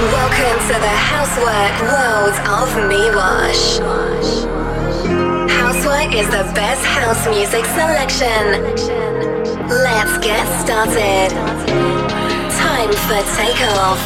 Welcome 0.00 0.58
to 0.68 0.80
the 0.80 0.96
Housework 1.12 1.76
world 1.84 2.32
of 2.48 2.72
Miwash. 2.88 3.80
Housework 5.50 6.14
is 6.14 6.26
the 6.28 6.50
best 6.54 6.82
house 6.86 7.28
music 7.28 7.66
selection. 7.66 8.64
Let's 9.68 10.16
get 10.24 10.46
started. 10.64 11.28
Time 12.48 12.92
for 13.04 13.20
takeoff. 13.36 14.00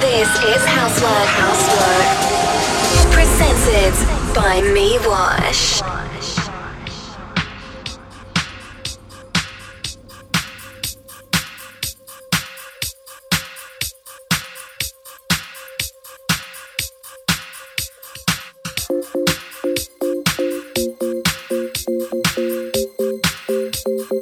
This 0.00 0.28
is 0.42 0.64
Housework 0.66 1.28
Housework. 1.38 3.12
Presented 3.12 3.94
by 4.34 4.60
Miwash. 4.60 6.03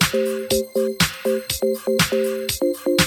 thank 0.01 0.53
you 2.13 3.02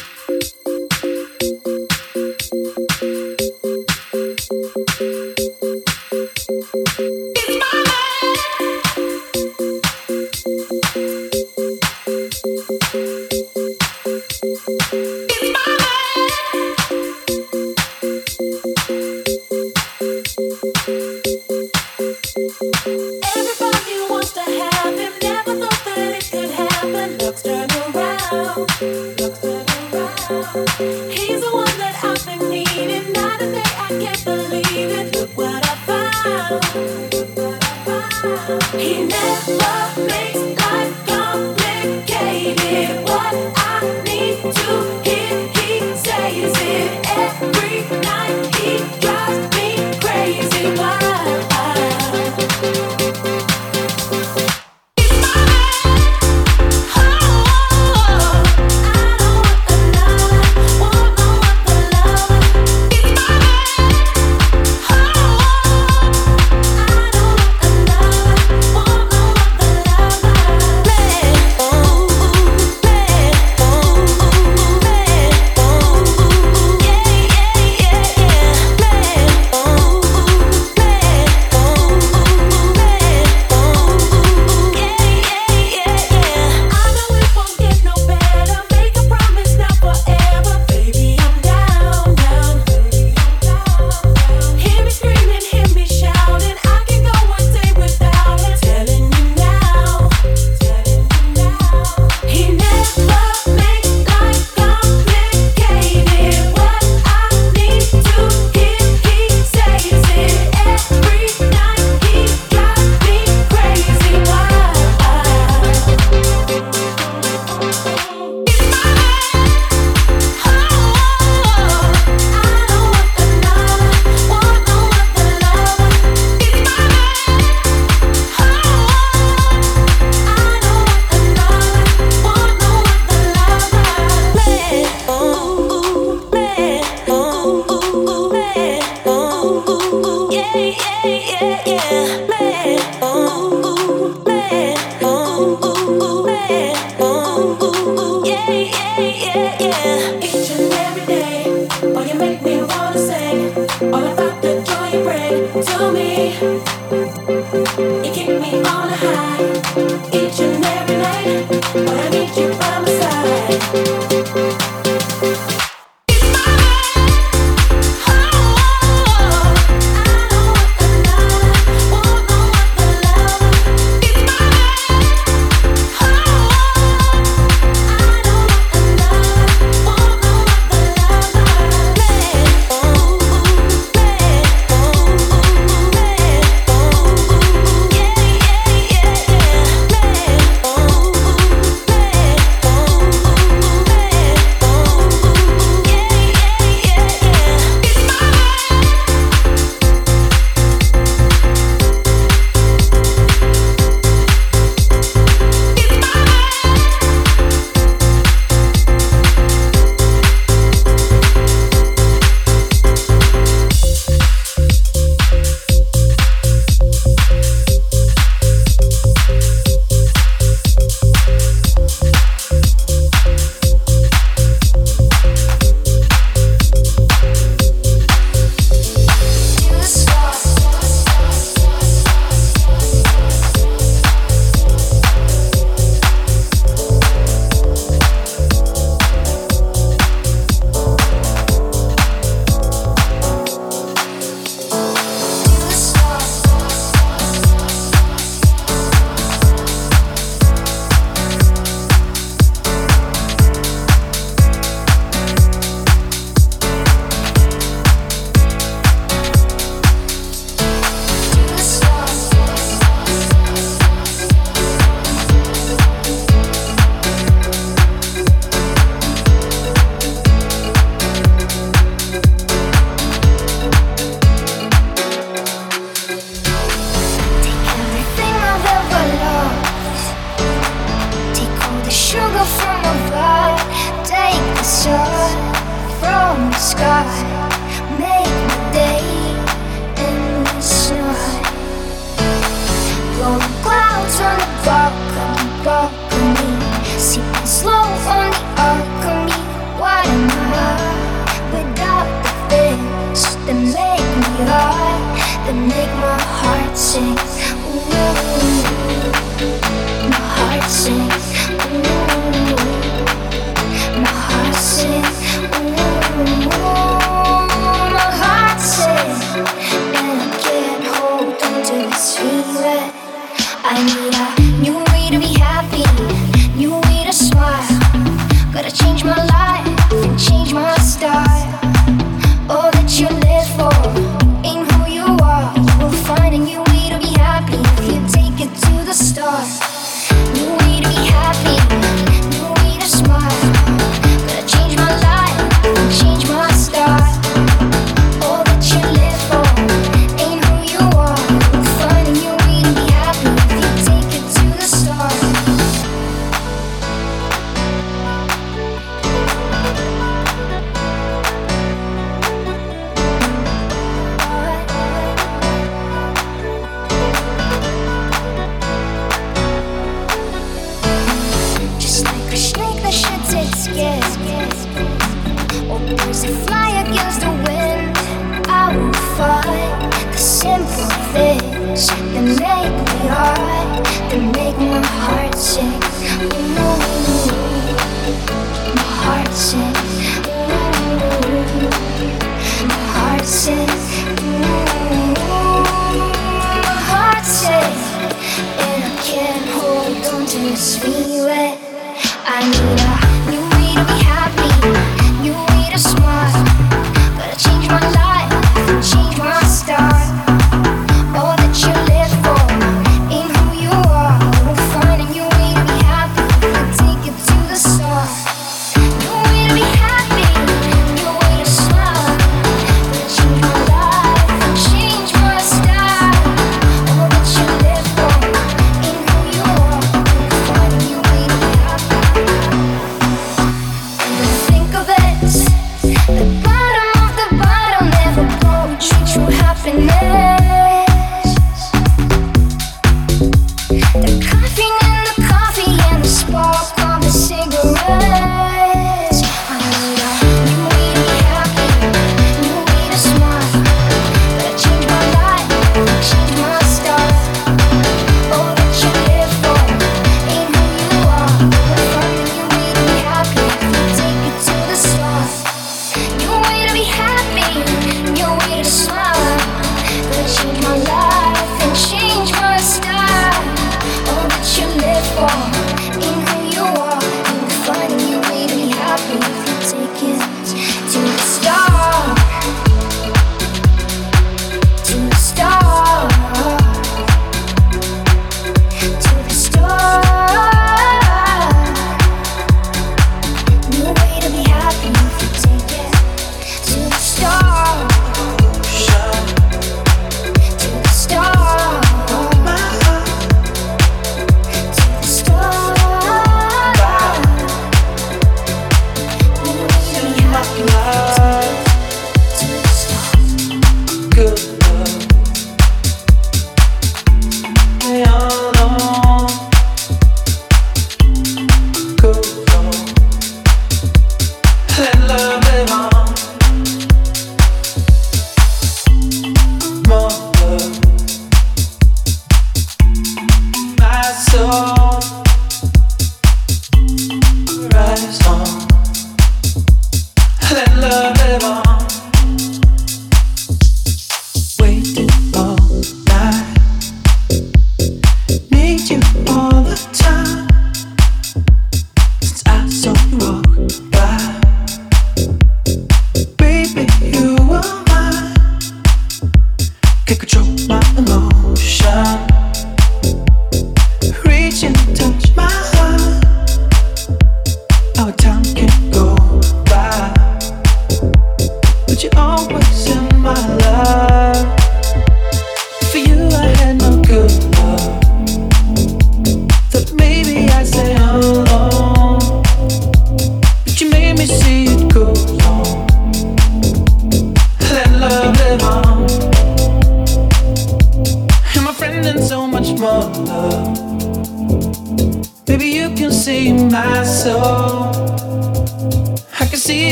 But 400.36 400.42
you 400.42 400.48
made 400.48 400.52
me 400.52 400.58
see 400.58 400.86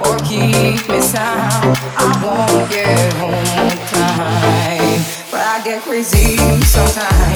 or 0.00 0.16
keep 0.24 0.88
me 0.88 1.00
sound. 1.00 1.76
I 1.96 2.06
won't 2.22 2.70
get 2.70 3.12
home 3.14 3.34
on 3.34 3.76
time, 3.92 5.04
but 5.30 5.40
I 5.40 5.62
get 5.64 5.82
crazy 5.82 6.36
sometimes. 6.64 7.35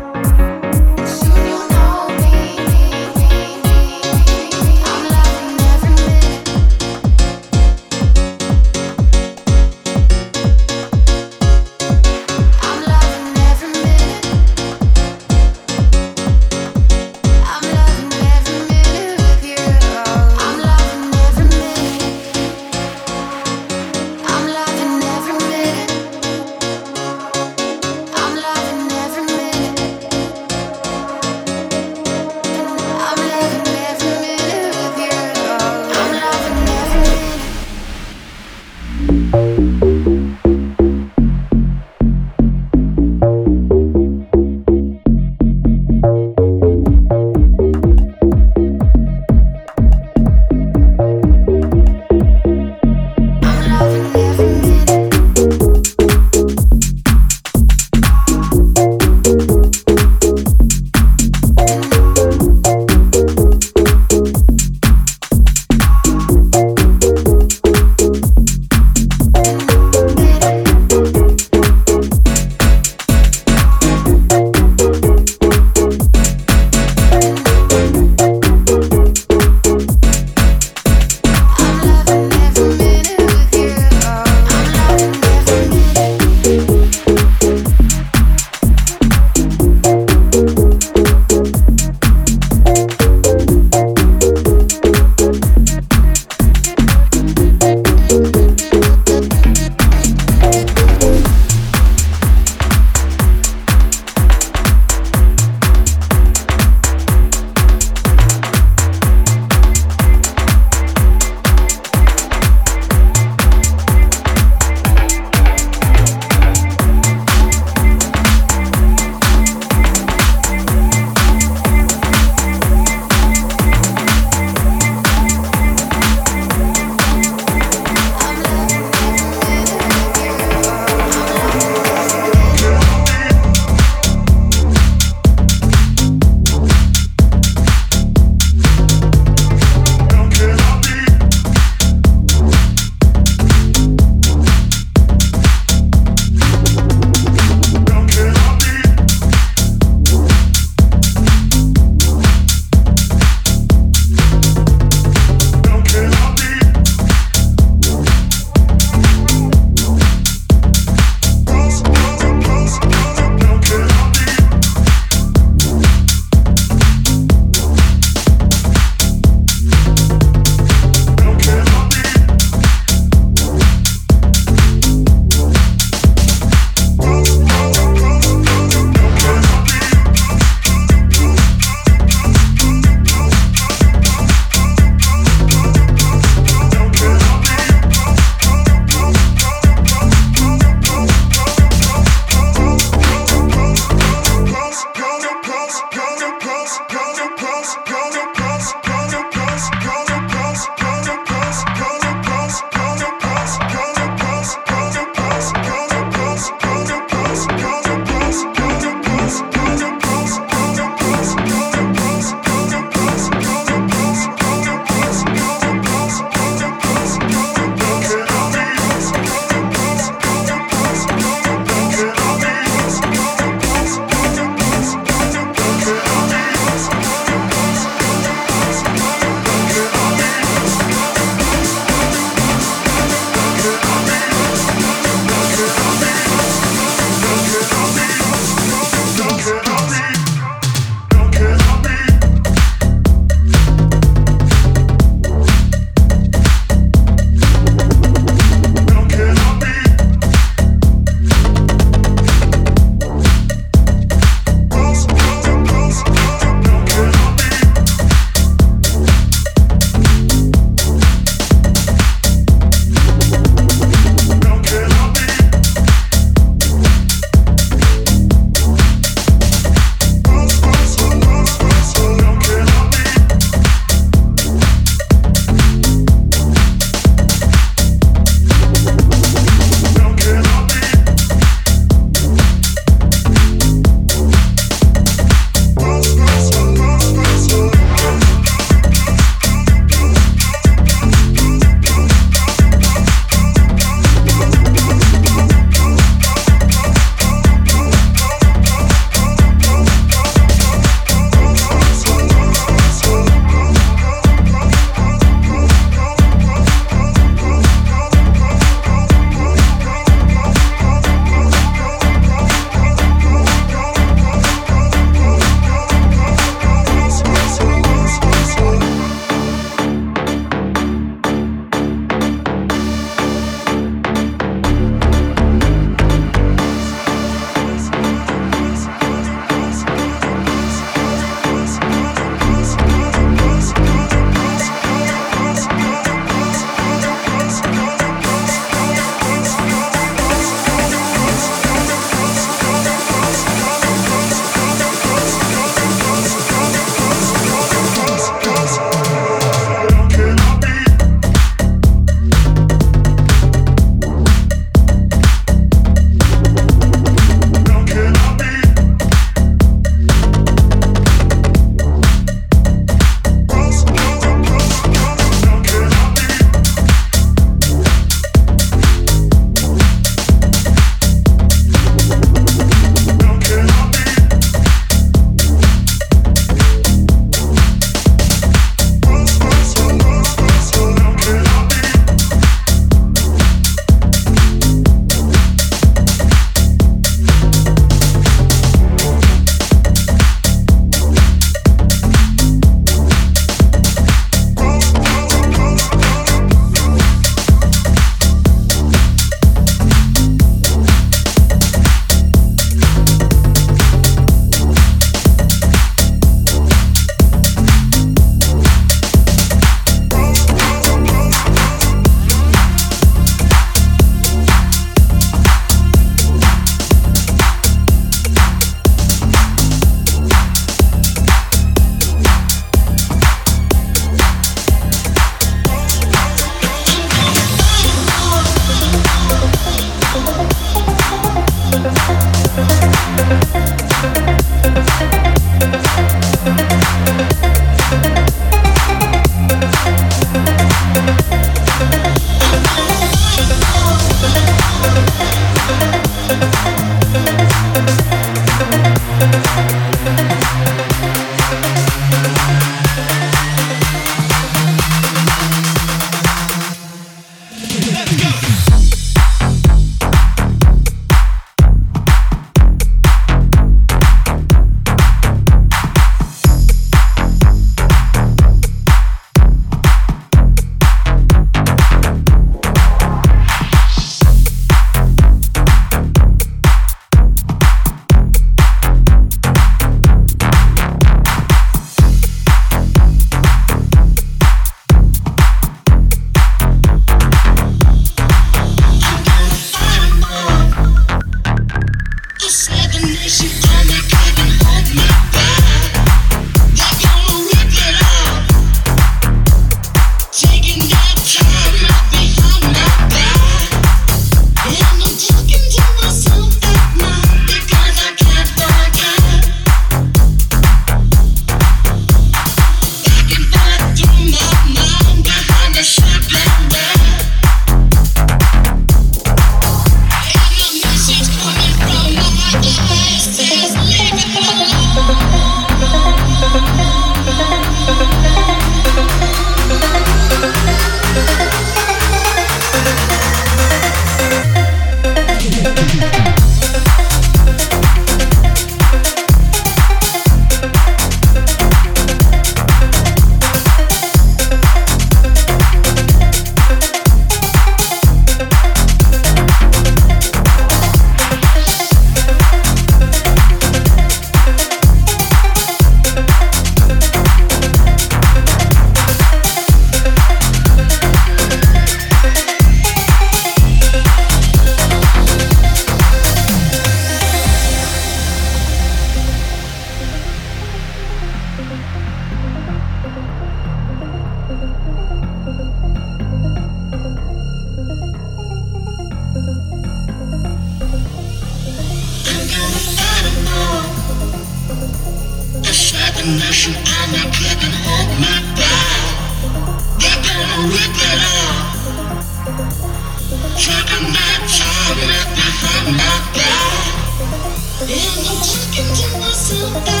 To 599.50 599.56
myself 599.56 600.00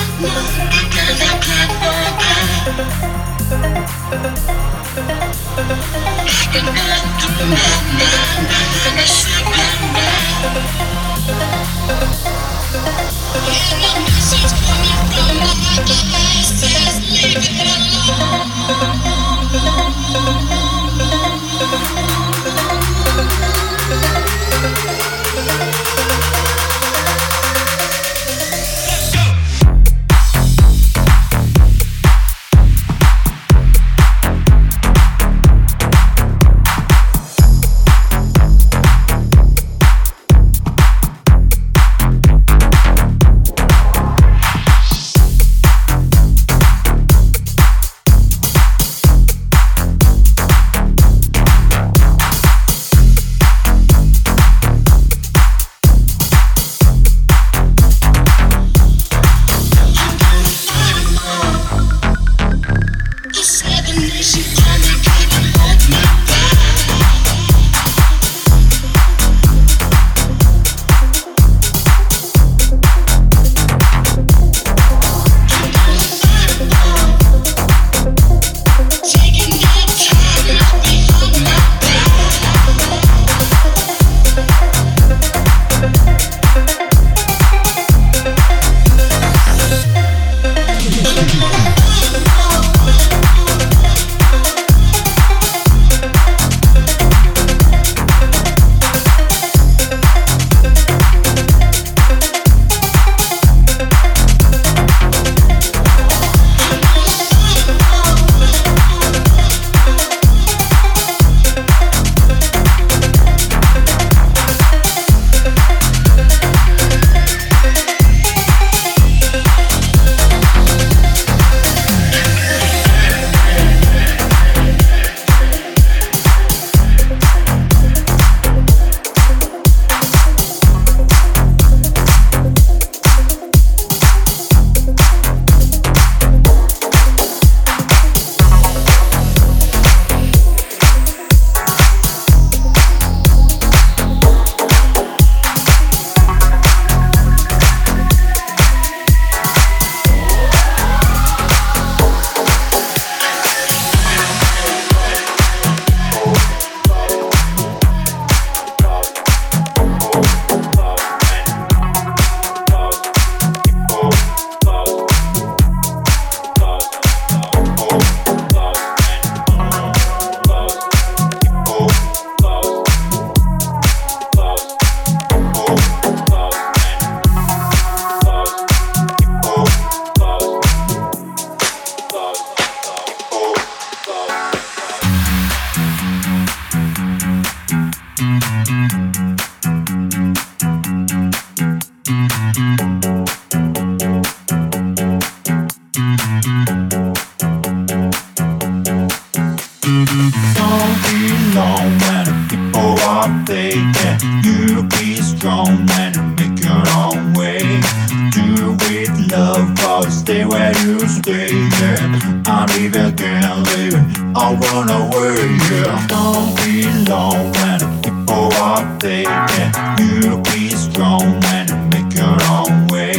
alone 217.10 217.50
when 217.52 217.80
people 218.02 218.52
are 218.62 218.98
there. 218.98 219.24
Can 219.24 219.72
you 219.98 220.40
be 220.42 220.68
strong 220.70 221.42
and 221.56 221.68
make 221.90 222.14
your 222.14 222.38
own 222.54 222.86
way? 222.88 223.14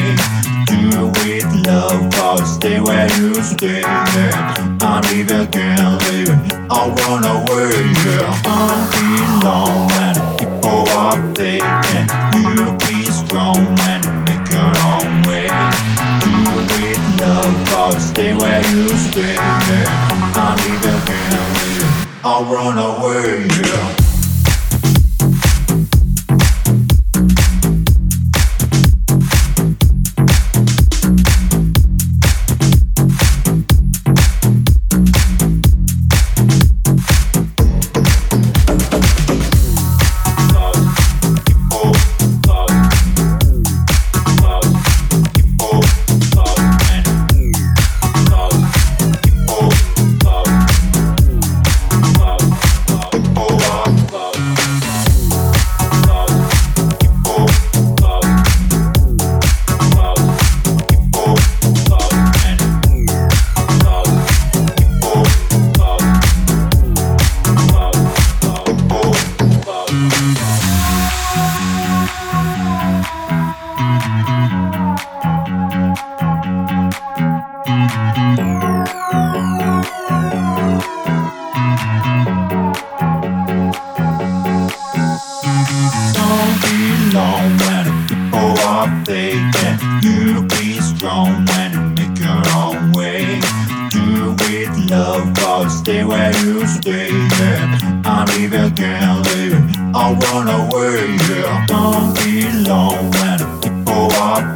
Do 0.65 0.79
it 0.99 1.09
with 1.19 1.65
love, 1.65 2.09
cause 2.13 2.55
stay 2.55 2.79
where 2.79 3.09
you 3.19 3.33
stay. 3.43 3.81
Yeah. 3.81 4.77
I 4.81 5.01
need 5.11 5.29
a 5.31 5.45
girl 5.45 5.97
living, 6.07 6.41
I 6.69 6.87
run 6.99 7.23
away. 7.35 7.71
Yeah, 8.05 8.41
I'm 8.45 9.43
alone. 9.43 9.80
I'll 22.23 22.45
run 22.45 22.77
away. 22.77 23.47
Yeah. 23.47 24.00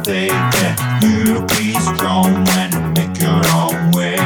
baby. 0.04 0.66
You 1.02 1.46
be 1.46 1.74
strong 1.80 2.46
and 2.60 2.94
make 2.94 3.18
your 3.20 3.42
own 3.54 3.90
way. 3.92 4.16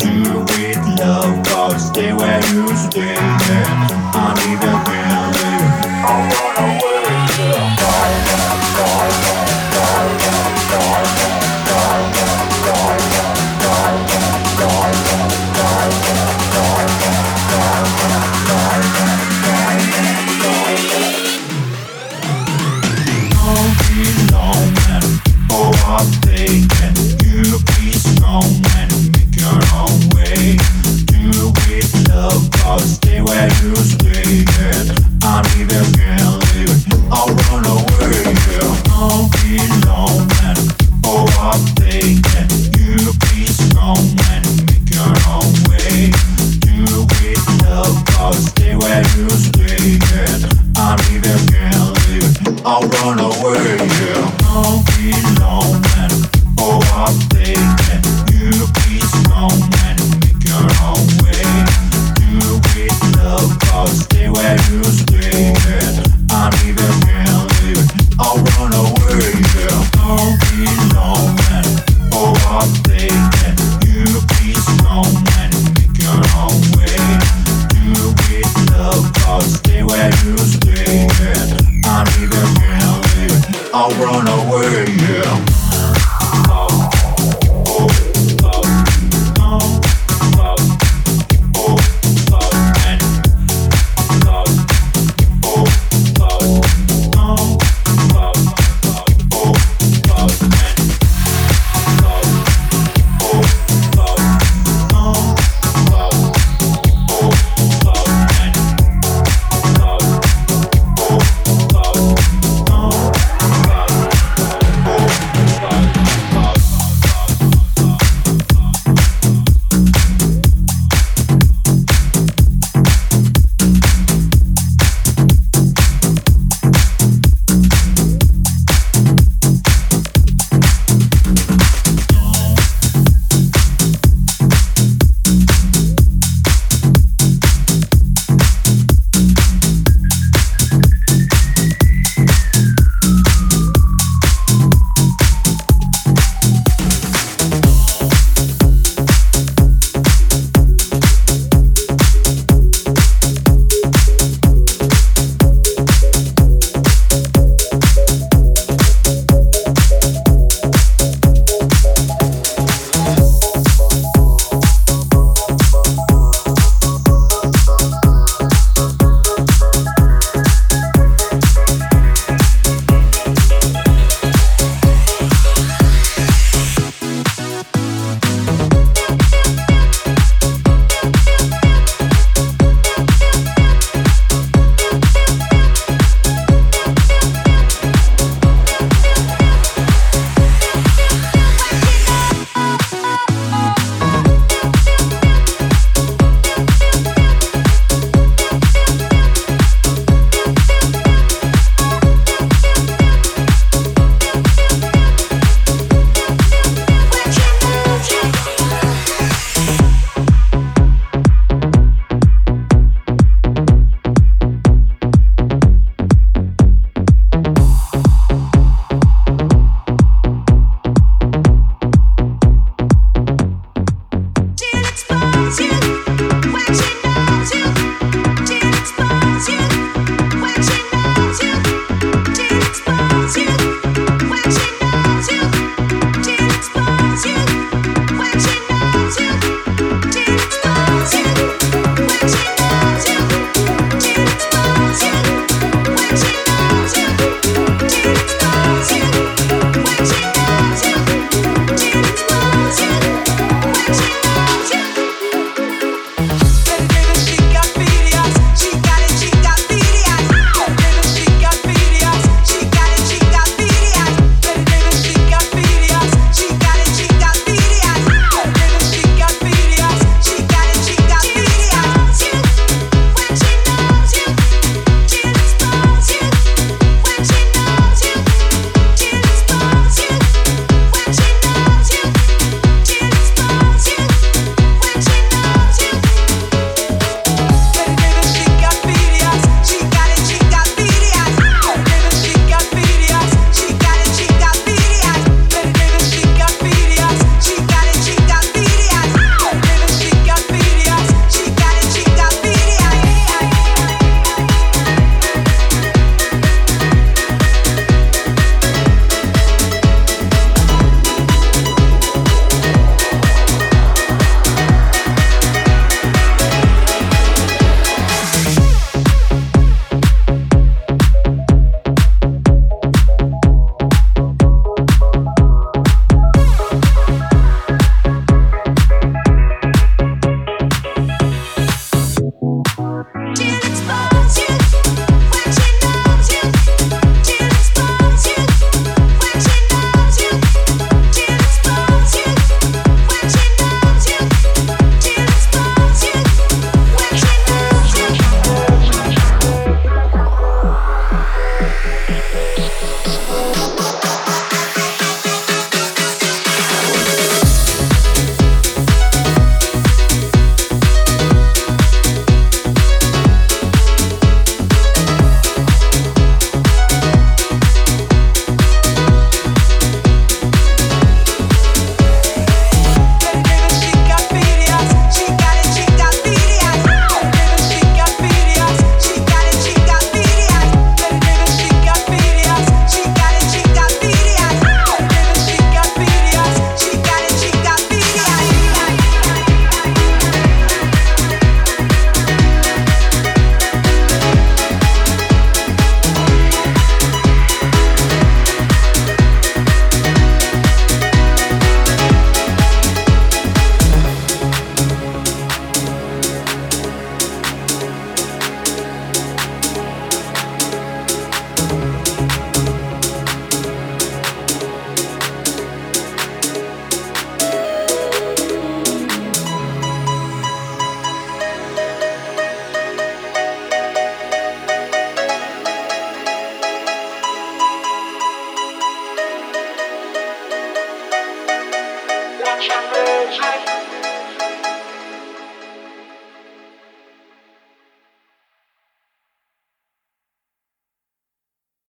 Do 0.00 0.44
it, 0.64 0.78
love, 0.98 1.44
cause 1.46 1.88
stay 1.88 2.12
where 2.12 2.40
you 2.52 2.68
stay. 2.76 3.45